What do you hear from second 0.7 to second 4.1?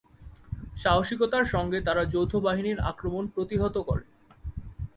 সাহসিকতার সঙ্গে তারা যৌথ বাহিনীর আক্রমণ প্রতিহত করে।